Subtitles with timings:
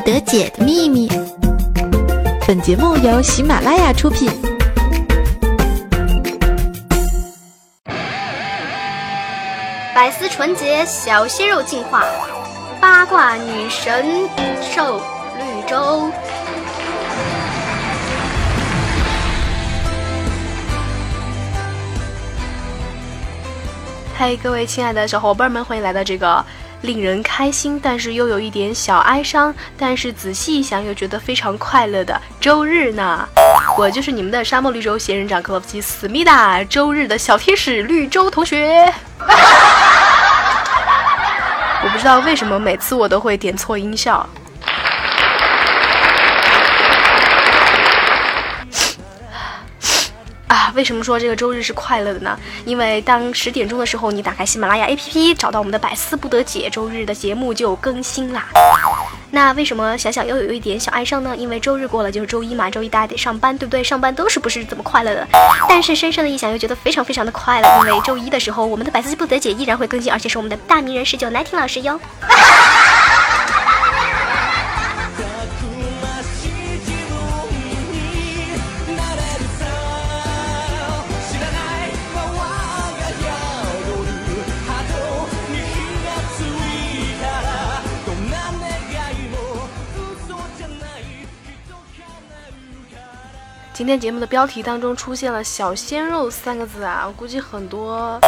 [0.00, 1.10] 不得解的秘密。
[2.48, 4.30] 本节目由喜马拉雅出品。
[9.94, 12.02] 百思纯洁小鲜肉进化，
[12.80, 14.26] 八卦女神
[14.62, 15.02] 瘦
[15.36, 16.10] 绿洲。
[24.16, 26.42] 嗨，各位亲爱的小伙伴们，欢迎来到这个
[26.82, 33.28] 令人开心，但是又有一点小哀伤，但是仔细一想又觉得非常快乐的周日呢。
[33.78, 38.92] 我就是你们的沙漠绿洲仙人掌克洛夫基思密达，周日的小天使绿洲同学。
[41.82, 44.28] 我不知道为什么每次我都会点错音效。
[50.74, 52.38] 为什么说这个周日是快乐的呢？
[52.64, 58.46] 因为当十点钟的时候，你打开喜马拉雅 APP，找到我们的百思不得解周日的节目就更新啦。
[59.32, 61.36] 那为什么想想又有一点小哀伤呢？
[61.36, 63.82] 因为周日过了就是周一嘛，周一大家得上班，对不对？
[63.82, 65.26] 上班都是不是怎么快乐的？
[65.68, 71.98] 但是深深的一想又觉得非常非常的快乐，因为周一的时候我们的百思不得解依然会更新，而且是我们的大名人十九奶听老师哟。
[93.80, 98.20] 今天节目的标题当中出现了“小鲜肉”三个字啊，我估计很多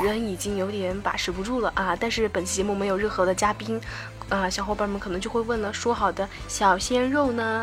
[0.00, 1.96] 人已经有点把持不住了啊。
[1.98, 3.80] 但是本期节目没有任何的嘉宾，
[4.28, 7.62] 啊，小伙伴们可能就会问了：说好的小鲜肉呢？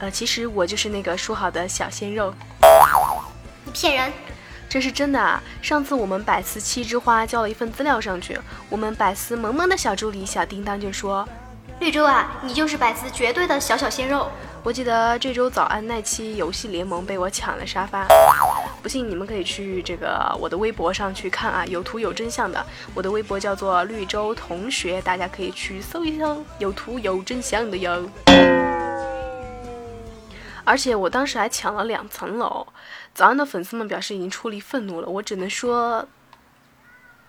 [0.00, 2.34] 呃，其实我就是那个说好的小鲜肉。
[3.64, 4.12] 你骗人！
[4.68, 5.40] 这是真的啊！
[5.62, 8.36] 上次我们百思七枝花交了一份资料上去，
[8.68, 11.24] 我们百思萌萌的小助理小叮当就说
[11.78, 14.28] ：“绿洲啊，你就是百思绝对的小小鲜肉。”
[14.64, 18.06] 我记得这周早安那期游戏联盟被我抢了沙发，
[18.82, 22.64] 不信你们可以去这个我的微博上去看啊，有图有真相的。
[22.94, 28.10] 我的微博叫做绿洲同学，大家可以去搜一搜，有图有真相的哟。
[30.64, 32.66] 而且我当时还抢了两层楼，
[33.14, 36.06] 早安的粉丝们表示已经出离愤怒了，我只能说，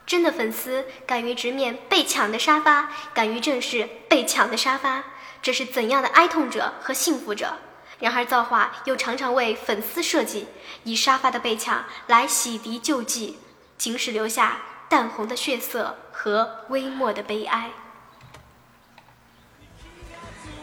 [0.06, 5.03] 真的粉丝敢于直面被抢的沙发，敢于正视被抢的沙发。
[5.41, 7.53] 这是怎样的哀痛者和幸福者？
[8.00, 10.47] 然而造化又常常为粉丝设计，
[10.85, 13.38] 以沙发的被抢来洗涤旧迹，
[13.78, 17.72] 仅使留下淡红的血色和微漠的悲哀。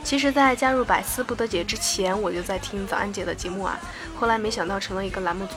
[0.02, 3.78] 其实，在加入百思不得解之前，我就在听早安姐的节目啊。
[4.18, 5.54] 后来没想到成了一个栏目组。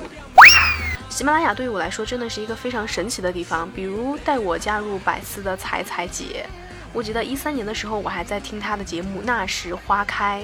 [1.09, 6.45] 喜马拉雅对于我来说真的是一个非常神奇的地方，比如带我加入百思的彩彩姐。
[6.91, 10.41] 我记得一三年的时候，我还在听他的节目《那时花开》，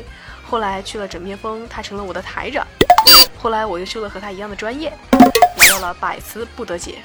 [0.49, 2.65] 后来去了枕边风，他成了我的台长。
[3.35, 4.93] 后来我又修了和他一样的专业，
[5.57, 6.99] 来到了百思不得解。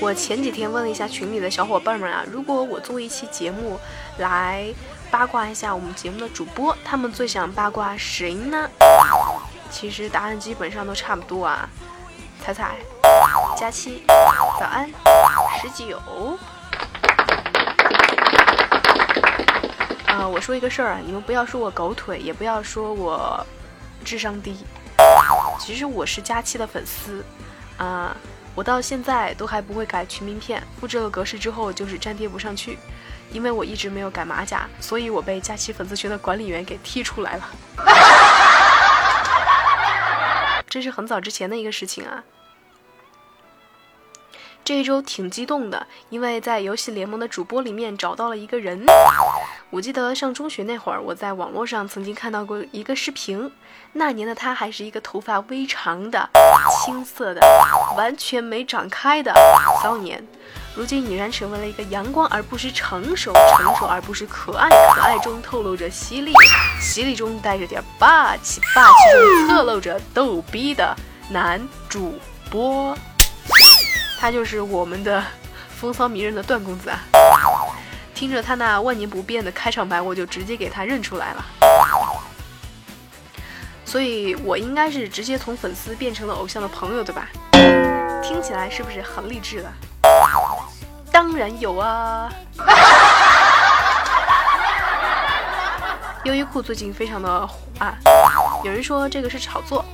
[0.00, 3.78] 我前几天问了一下群里的小伙伴们啊，如果我做一期节目
[4.16, 4.72] 来。
[5.10, 8.70] 八卦一下我们节目的主播，他们最想八卦谁呢？
[9.68, 11.68] 其实答案基本上都差不多啊。
[12.40, 12.76] 彩彩、
[13.56, 14.04] 佳期、
[14.58, 14.88] 早安、
[15.60, 15.98] 十九。
[20.06, 23.44] 啊，我说一个事儿啊，你们不要说我狗腿，也不要说我
[24.04, 24.64] 智商低。
[25.58, 27.24] 其实我是佳期的粉丝
[27.78, 28.16] 啊，
[28.54, 32.78] 我到现在都还不会改群名片，复制了格式之后就是粘贴不上去。
[33.32, 37.50] 因为我一直没有改马甲，所以我被假期粉丝群的管理员给踢出来了。
[40.68, 42.22] 这是很早之前的一个事情啊。
[44.62, 48.84] 这一周挺激动的，因为在游戏联盟的主播里面找到了一个人。
[49.70, 53.50] 我记得上中学那会儿，我在网络上曾经看到过一个视频，
[53.94, 56.28] 那年的他还是一个头发微长的、
[56.84, 57.40] 青涩的、
[57.96, 59.32] 完全没长开的
[59.82, 60.24] 少年。
[60.80, 66.32] 如今已然成为了一个阳光而不失成熟，成熟而不失可爱，可爱中透露着犀利，
[66.80, 70.96] 犀利中带着点霸气，霸气中侧露着逗逼的
[71.28, 72.18] 男主
[72.50, 72.96] 播。
[74.18, 75.22] 他就是我们的
[75.68, 76.98] 风骚迷人的段公子啊！
[78.14, 81.44] 听着他那万年不变的开场白，我就直接给他认出来了。
[83.84, 87.28] 所以我应该是直接从粉丝变成了偶像的朋友，对吧？
[88.22, 89.70] 听起来是不是很励志了？
[91.20, 92.32] 当然有啊！
[96.24, 97.94] 优衣库最近非常的火啊，
[98.64, 99.84] 有人说这个是炒作，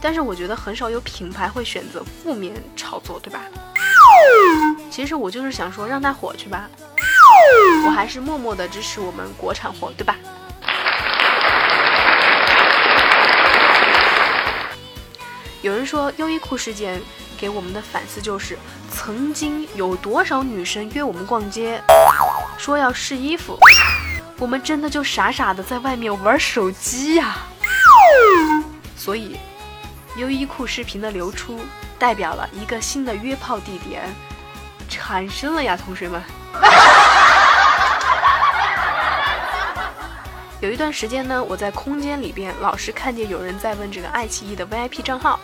[0.00, 3.40] 但是我觉得很少有品牌会选择负面炒作，对吧？
[4.92, 6.70] 其实我就是想说让它火去吧，
[7.84, 10.14] 我还是默默的支持我们国产货，对吧？
[15.62, 17.02] 有人说优衣库事件
[17.36, 18.56] 给我们的反思就是，
[19.04, 21.78] 曾经有多少女生约我们逛街，
[22.56, 23.58] 说要试衣服，
[24.38, 27.36] 我们真的就傻傻的在外面玩手机呀。
[28.96, 29.38] 所以，
[30.16, 31.60] 优衣库视频的流出，
[31.98, 34.04] 代表了一个新的约炮地点
[34.88, 36.22] 产生了呀，同学们。
[40.60, 45.38] 有一段时间呢，我在空间里边老是看见有人在问这个爱奇艺的 VIP 账号，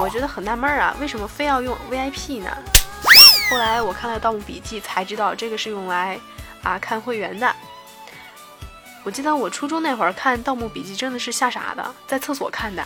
[0.00, 2.50] 我觉得很纳闷啊，为什么非要用 VIP 呢？
[3.50, 6.18] 后来我看了《盗墓笔记》才知道，这个是用来
[6.62, 7.54] 啊看会员的。
[9.04, 12.82] 我记得我初中那会儿看《盗墓笔记》真的是吓傻的，在厕所看的，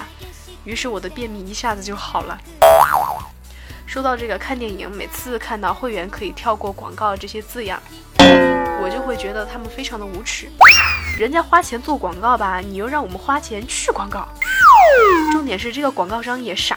[0.65, 2.39] 于是我的便秘一下子就好了。
[3.87, 7.81] 说到这个看电影，每次看到会员可以跳过广告这些字样，
[8.19, 10.51] 我就会觉得他们非常的无耻。
[11.19, 14.29] 人家花钱做广告吧，你又让我们花钱去广告。
[15.33, 16.76] 重点是这个广告商也傻，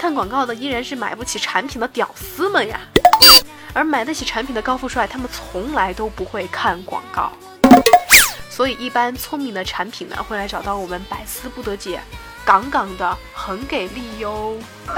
[0.00, 2.80] 看广告的依然是买不起产品的屌丝们呀，
[3.74, 7.30] 而买得起产品的高富帅，他们从来都不会看广告。
[8.48, 12.00] 所以一般聪明的产品呢，会来找到我们百思不得解，
[12.46, 14.56] 杠杠的很给力哟。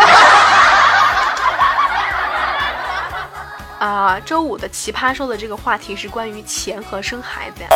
[3.81, 7.69] 啊，周五的奇葩说的这个话题是关于钱和生孩子呀。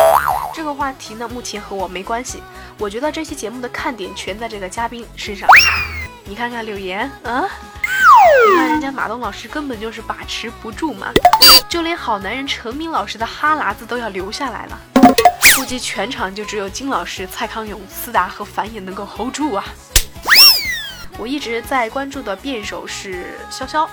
[0.55, 2.41] 这个话题呢，目前和我没关系。
[2.77, 5.45] 我觉得这期节目的看点全在这个嘉宾身上。
[6.29, 7.47] 你看看柳岩啊，
[8.49, 11.07] 你看人家马东老师根本就是把持不住嘛，
[11.69, 14.77] 就连好男人陈明老师的哈喇子都要流下来了。
[15.55, 19.63] 估计全场就只有金老师、蔡康永、思达和繁衍能够 hold 住啊。
[21.17, 23.87] 我一直在关注的辩手是潇潇，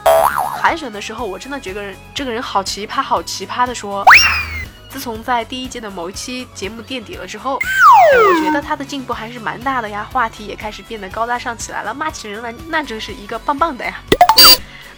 [0.60, 4.04] 海选的时候我真的觉得这个人好奇葩，好奇葩的说。
[4.94, 14.00] 自从在第一届的某一期节目垫底了之后，我觉得他的进步还是蛮大的呀，话题也开始变得高大上起来了，骂起人来那真是一个棒棒的呀。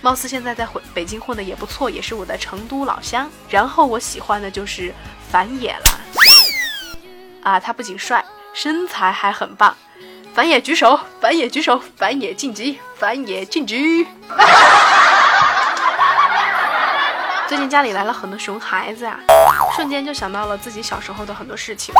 [0.03, 3.27] 貌似现在在混北京混的也不错，也是我的成都老乡。
[3.49, 4.95] 然后我喜欢的就是
[5.31, 5.85] 樊野了，
[7.43, 8.23] 啊，他不仅帅，
[8.53, 9.75] 身材还很棒。
[10.35, 14.07] 反野举手，反野举手，反野晋级，反野晋级。
[17.49, 19.19] 最近家里来了很多熊孩子呀，
[19.75, 21.94] 瞬间就想到了自己小时候的很多事情。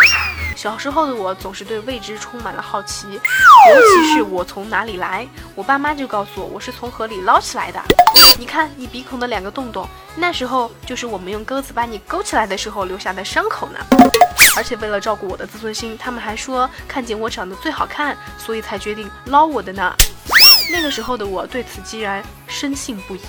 [0.56, 7.81] 小时候的我总是对未知充满了好奇，尤其是我从哪里来，我爸妈就告诉我我是从河里捞起来的。
[8.38, 13.79] 你看你鼻孔的两个洞洞，那时候就是我们用钩子把你勾起来的时候留下的伤口呢。
[14.56, 19.94] 而且为了照顾我的自尊心，他们还说看见我长得最好看，所以才决定捞我的呢。
[20.73, 23.20] 那个时候的我对此既然深信不疑。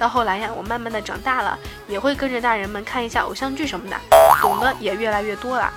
[0.00, 3.96] 到后来呀，我慢慢的长大了，也会跟着大人们看一下偶像剧什么的，
[4.40, 5.70] 懂得也越来越多了。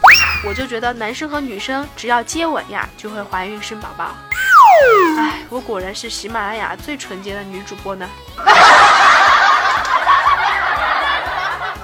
[0.47, 4.11] 我就觉得男生和女生只要接吻呀，就会怀孕生宝宝。
[5.19, 8.09] 哎，我果然是喜马拉雅最纯洁的女主播呢。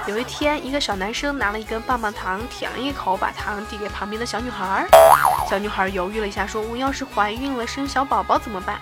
[0.06, 4.86] 有一天，一个小男生拿了一根棒棒糖，舔了一口，把糖递给旁边的小女孩。
[5.48, 8.80] 小女孩犹豫了一下，说：“我要是怀孕了，生小宝宝怎么办？”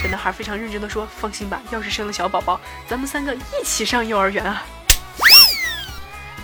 [0.00, 4.62] 小男孩非常认真地说：“放心吧，要是生了小宝宝，咱们三个一起上幼儿园啊。”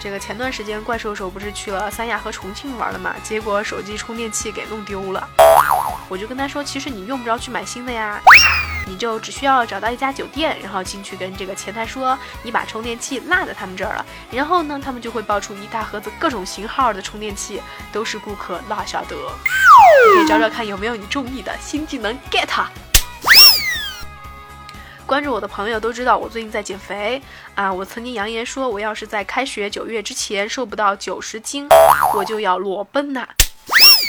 [0.02, 3.14] 这个前段时间怪兽手不是去了三亚和重庆玩了嘛？
[3.22, 5.28] 结果手机充电器给弄丢了。
[6.08, 8.20] 我就跟他说：“其实你用不着去买新的呀。”
[8.86, 19.16] 你就只需要找到一家酒店，然后进去跟这个前台说你把充电器落在他们这儿了，然后呢，他们就会爆出一大盒子各种型号的充电器，都是顾客落下的。
[20.16, 22.83] 可以找找看有没有你中意的新技能 get。
[25.06, 27.20] 关注我的朋友都知道我最近在减肥
[27.54, 31.68] 啊，我曾经扬言说我要是在开学九月之前瘦不到九十斤，
[32.14, 33.28] 我就要裸奔呐。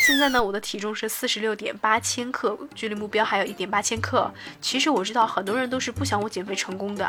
[0.08, 4.32] 现在呢，我的体重是四十六点八千克，距离目标还有一点八千克。
[4.62, 7.06] 其实我知道很多人都是不想我减肥成功的，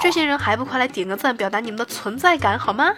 [0.00, 2.92] 这些人还不快来点个赞，表达你们的存在感好吗？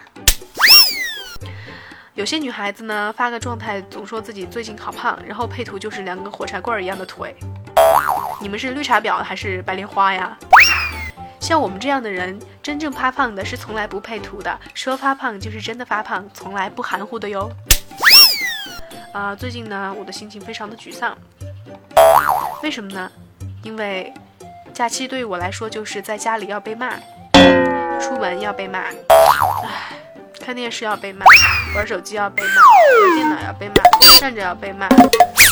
[2.14, 7.34] 有些女孩子呢，发个状态总说自己最近好胖，然后配图就是两根火柴棍一样的腿。
[8.42, 10.36] 你们是绿茶婊还是白莲花呀？
[11.38, 17.50] 像我们这样的人，真正发胖的是从来不配图的，说发胖就是真的发胖，从来不含糊的哟。
[19.12, 21.16] 啊，最近呢，我的心情非常的沮丧。
[22.62, 23.10] 为什么呢？
[23.62, 24.10] 因为
[24.72, 26.94] 假期对于我来说就是在家里要被骂，
[28.00, 28.94] 出门要被骂，唉，
[30.40, 31.26] 看电视要被骂，
[31.76, 33.74] 玩手机要被骂，玩电脑要被骂，
[34.18, 34.88] 站着要被骂，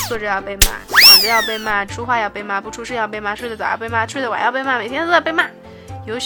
[0.08, 0.87] 坐着要被骂，
[1.26, 5.44] 要被骂，说话要被骂，不出声要被骂，睡得早要被骂，睡得晚要被骂，每天都在被骂。
[6.06, 6.16] 有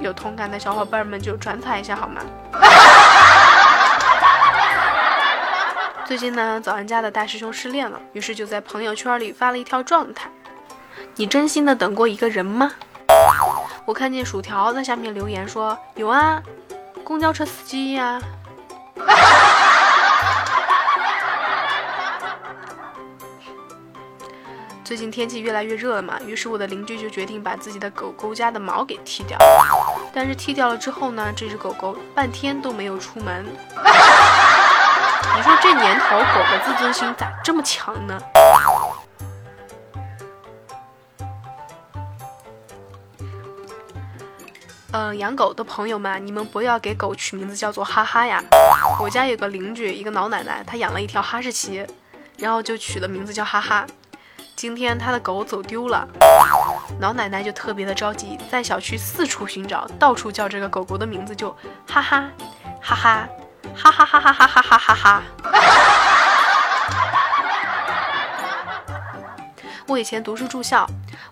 [0.00, 2.20] 有同感的小伙伴们就转载一下好吗？
[6.04, 10.28] 最近呢，早安家的大师兄失恋了，于是就在朋友圈里发了一条状态
[11.14, 12.72] ：“你真心的等过一个人吗？”
[13.86, 16.42] 我看见薯条在下面留言说：“有啊，
[17.04, 18.20] 公交车司机呀。”
[24.90, 29.38] 最近天气越来越热了嘛，于是我的邻居就决定把自己的狗狗家的毛给剃掉。
[30.12, 33.46] 但是剃掉了之后呢，这只狗狗半天都没有出门。
[35.36, 38.20] 你说这年头狗的自尊心咋这么强呢？
[44.90, 48.42] 呃，养狗的朋友们，你们不要给狗取名字叫做哈哈呀。
[48.98, 51.86] 我家有个邻居，一个老奶奶，她养了一条哈士奇，
[52.38, 53.86] 然后就取了名字叫哈哈。
[54.60, 56.06] 今天他的狗走丢了，
[57.00, 61.50] 老奶奶就特别的着急，在小区四处寻找，到处叫这个狗狗的名字，就
[61.88, 62.30] 哈哈
[62.78, 63.26] 哈哈
[63.74, 65.22] 哈哈哈哈哈哈哈哈哈。
[69.86, 70.86] 我以前读书住校。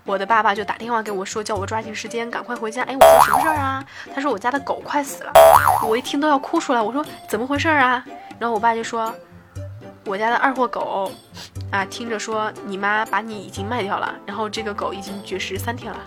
[0.07, 2.83] 我的爸爸就打电话给我说，叫我抓紧时间赶快回家。
[2.85, 3.85] 哎，我说什么事儿啊？
[4.15, 5.33] 他说我家的狗快死了。
[5.87, 6.81] 我一听都要哭出来。
[6.81, 8.03] 我说怎么回事啊？
[8.39, 9.15] 然后我爸就说，
[10.07, 11.13] 我家的二货狗，
[11.71, 15.99] 啊，听着说你妈把你已经卖掉了，然后这个狗已经绝食三天了。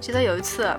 [0.00, 0.76] 记得有一次。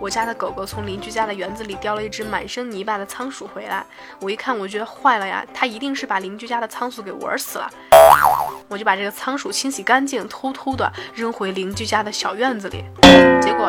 [0.00, 3.82] 我家的狗狗从邻居家的园子里叼了一只满身泥巴的仓鼠回来，
[4.20, 7.70] 我一看，我觉得坏了呀，它一定是把邻居家的仓鼠给玩死了。
[8.68, 12.84] 我就把这个仓鼠清洗干净，偷偷的扔回邻居家的小院子里。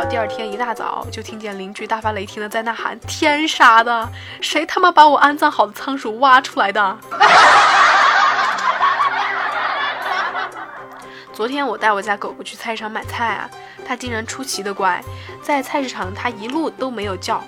[0.03, 4.07] 第二天一大早，就听见邻居大发雷霆的在那喊：“天杀的，
[4.41, 6.97] 谁他妈把我安葬好的仓鼠挖出来的？”
[11.33, 13.49] 昨天我带我家狗狗去菜市场买菜啊，
[13.85, 15.03] 它竟然出奇的乖，
[15.41, 17.43] 在菜市场它一路都没有叫。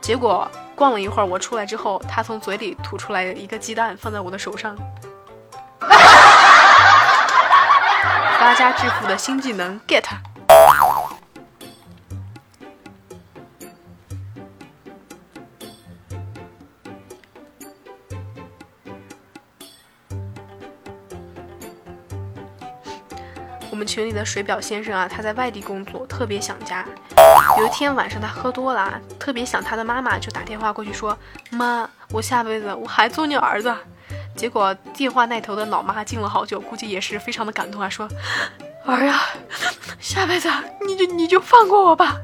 [0.00, 4.76] 结果逛了一会儿，我出来之后，它从嘴里吐出来一个鸡蛋，放在我的手上。
[8.38, 10.04] 发家致富的新技能 get。
[23.96, 26.84] 群里的水表先生啊，他在外地工作，特别想家。
[27.56, 31.16] 有一天晚上他喝多了，特别想他的妈妈，就打电话过去说
[31.48, 33.74] ：“妈，我下辈子我还做你儿子。”
[34.36, 38.06] 结果电话那头的老妈静了好久，估计也是非常的感动啊，说
[38.84, 39.18] ：“儿啊，
[39.98, 40.46] 下辈子
[40.86, 42.18] 你就你就放过我吧。”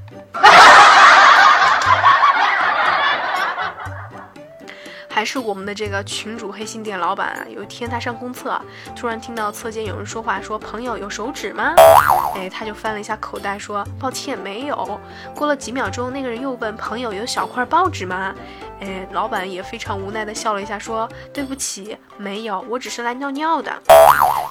[5.13, 8.59] 还是我们的这个群主黑心店老板啊，有一天他上公厕，
[8.97, 11.75] 突然听到侧间有人说话，说朋友有手纸吗？
[12.35, 14.99] 哎，他就翻了一下口袋，说抱歉没有。
[15.35, 18.35] 过了几秒钟，那个人又问朋友有小块报纸吗？
[18.81, 23.71] 哎，老板也非常无奈的笑了一下，说对不起，没有，我只是来尿尿的。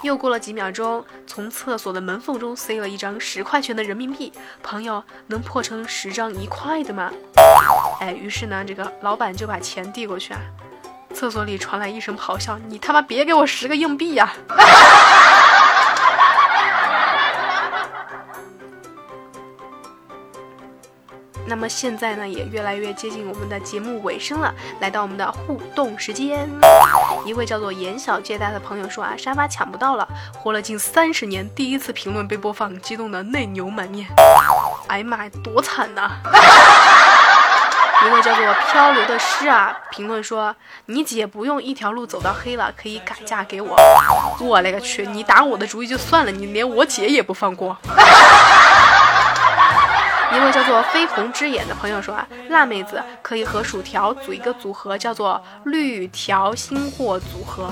[0.04, 7.12] 又过了几秒钟，从厕所的门缝中塞了一张十块钱的人民币，朋友能破成十张一块的吗？
[8.00, 10.40] 哎，于是呢，这个老板就把钱递过去啊。
[11.14, 14.34] 厕所里传来一声咆哮：“你他妈别给我十个硬币呀！”
[21.46, 26.50] 那么现在呢，也越来越接近我们的节目尾声了，来到我们的互动时间。
[27.26, 34.08] 一位叫做严小借贷的朋友说啊，沙发抢不到了，活了近三十年，第一次评论被播放，激动的泪流满面。
[34.88, 36.10] 哎呀妈呀，多惨呐！
[38.04, 40.56] 一位叫做漂流的诗啊，评论说
[40.88, 43.76] ：“你姐不用一条路走到黑了，可以改嫁给我。”
[44.42, 45.06] 我勒个去！
[45.06, 47.78] 你打我的主意就算了，你连我姐也不放过。
[50.34, 57.70] 一位叫做绯红之眼的朋友说啊，辣妹子可以和薯条组一个组合，叫做绿条星货组合。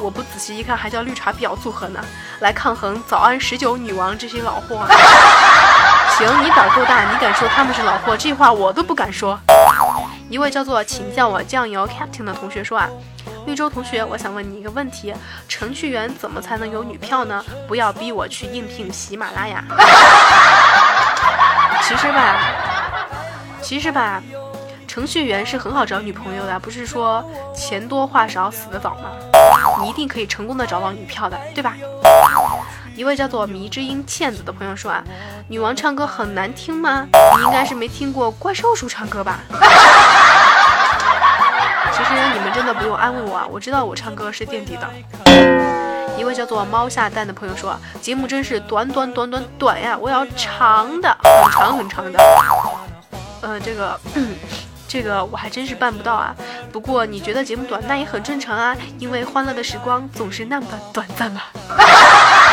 [0.00, 2.04] 我不仔细一看，还叫绿茶婊组合呢，
[2.40, 4.84] 来抗衡早安十九女王这些老货。
[6.16, 8.16] 行，你胆够大，你敢说他们是老货？
[8.16, 9.36] 这话我都不敢说。
[10.30, 12.88] 一位叫做请叫我酱油 Captain 的同学说啊，
[13.46, 15.12] 绿洲同学，我想问你一个问题：
[15.48, 17.44] 程序员怎么才能有女票呢？
[17.66, 19.64] 不要逼我去应聘喜马拉雅。
[21.82, 22.38] 其实吧，
[23.60, 24.22] 其实吧，
[24.86, 29.10] 程序员是很好找女朋友的，不是说钱多话少死得早吗？
[29.82, 31.74] 你一定可以成功的找到女票的，对吧？
[32.96, 35.02] 一位叫做迷之音倩子的朋友说啊，
[35.48, 37.06] 女王唱歌很难听吗？
[37.36, 39.40] 你应该是没听过怪兽叔唱歌吧？
[41.92, 44.88] 其实你们真的不用安慰我啊，我知道我唱歌是垫底的。
[46.16, 52.18] 一位叫做猫下蛋的朋友说，节目真是短短短短短呀，我要长的，很长很长的。
[53.42, 53.98] 呃，这个。
[54.86, 56.32] 这个我还真是办不到啊！
[56.70, 61.40] 不过你觉得节目短，那也很正常啊，因为欢乐的时光总是那么短暂嘛。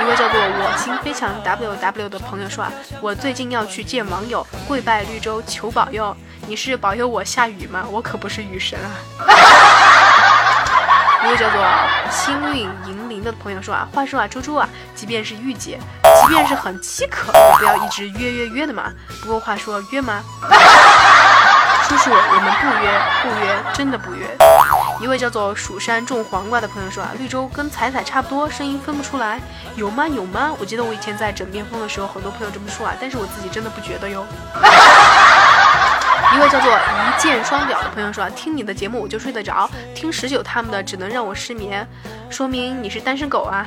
[0.00, 6.16] 一位叫做我心飞翔 W W 的朋友说啊，我最近要去见网友，跪拜绿洲求保佑。
[6.46, 7.84] 你是保佑我下雨吗？
[7.90, 8.88] 我可不是雨神啊。
[11.22, 11.62] 一位叫做
[12.10, 15.78] 星运银铃的朋友说啊，话说啊，猪猪啊，即便是御姐。
[16.22, 18.90] 即便是很饥渴，也不要一直约约约的嘛。
[19.22, 20.22] 不过话说，约吗？
[21.88, 24.26] 叔叔，我们不约，不约，真的不约。
[25.00, 29.40] 一位叫做蜀山种黄瓜的朋友说啊，绿洲跟彩彩差不多，声音分不出来，
[29.74, 30.06] 有吗？
[30.06, 30.54] 有吗？
[30.60, 34.26] 我记得我以前在枕边风的时候，很多朋友这么说啊，但是我自己真的不觉得哟。
[36.32, 41.88] 一位叫做一箭双雕的朋友说啊，听你的节目我就睡得着，听十九他们的只能让我失眠，
[42.28, 43.66] 说明你是单身狗啊。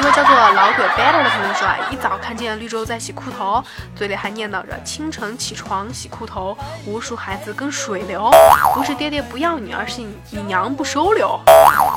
[0.00, 3.62] 一位叫做老鬼 better 的朋友说啊，一早看见绿洲在洗裤头，
[3.94, 8.30] 嘴里还念叨着清晨起床洗裤头，无数孩子跟水流，
[8.74, 11.38] 不是爹爹不要你，而是你娘不收留。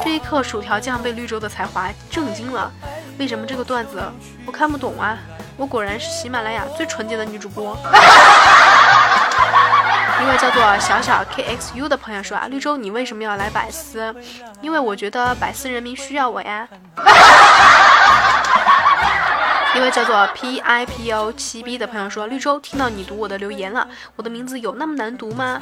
[0.03, 2.69] 这一刻，薯条酱被绿洲的才华震惊了。
[3.17, 4.03] 为什么这个段子
[4.45, 5.17] 我看不懂啊？
[5.55, 7.73] 我果然是喜马拉雅最纯洁的女主播。
[10.23, 14.15] 一位叫做小小 KXU 的朋友说啊，绿洲你为什么要来百思？
[14.61, 16.65] 因为我觉得百思人民需要我呀。
[19.75, 25.57] 一位叫做 PIPO 七 B 的朋友说：“绿洲，听到你读我的留言了，我的名字有那么难读吗？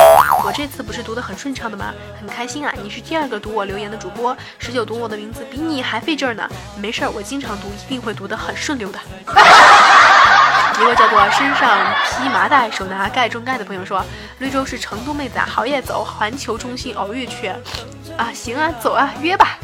[0.46, 1.91] 我这次不是读得很顺畅的吗？
[2.20, 2.72] 很开心啊！
[2.84, 6.48] 你是第二个读我留言的主播，十九读我的名字比你还费劲儿呢。
[6.77, 9.00] 没事儿，我经常读，一定会读得很顺溜的。”
[10.80, 14.03] 一位叫做身上披麻袋，手拿盖中盖的朋友说
[14.40, 17.50] ：“绿洲是成都妹子啊，好夜走，环球中心偶遇去。”
[18.18, 19.57] 啊，行啊，走啊，约吧。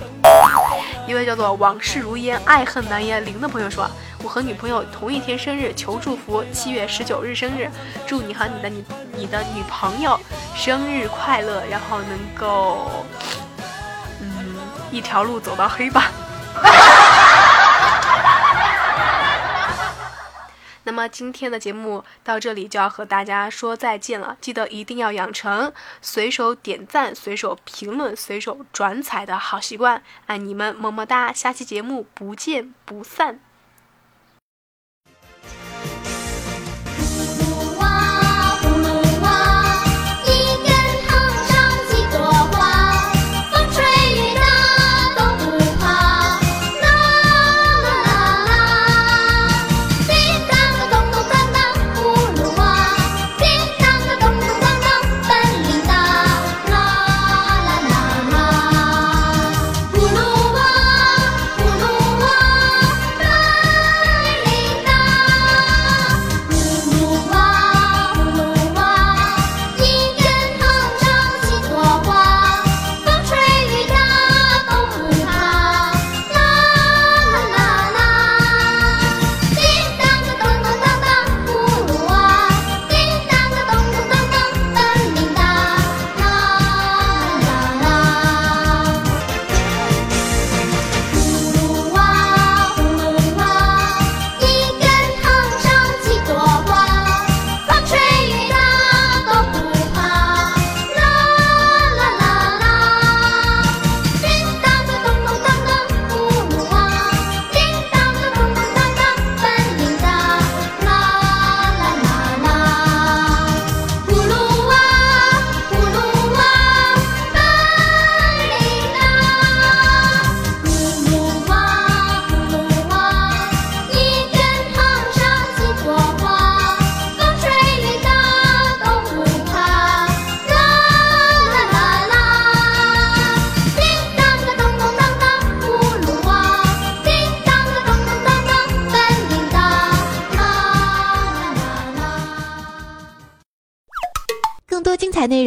[1.07, 3.89] 一位叫做往事如烟，爱恨难言零的朋友说
[4.21, 6.43] ：“我和女朋友同一天生日，求祝福。
[6.51, 7.69] 七月十九日生日，
[8.05, 8.83] 祝你和你的女
[9.15, 10.19] 你的女朋友
[10.55, 13.05] 生日快乐，然后能够，
[14.21, 14.55] 嗯，
[14.91, 16.11] 一条路走到黑吧。”
[20.97, 31.31] 那么今天的节目到这里就要和大家说再见了，记得一定要养成随手点赞、随手评论、随手转采的好习惯，爱你们，么么哒！
[31.31, 33.46] 下期节目不见不散。